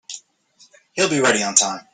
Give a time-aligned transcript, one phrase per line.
[0.93, 1.87] He'll be ready on time.